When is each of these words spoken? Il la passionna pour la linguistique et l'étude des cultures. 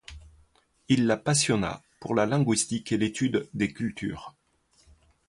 Il 0.89 1.05
la 1.05 1.15
passionna 1.15 1.79
pour 1.99 2.15
la 2.15 2.25
linguistique 2.25 2.91
et 2.91 2.97
l'étude 2.97 3.47
des 3.53 3.71
cultures. 3.71 4.33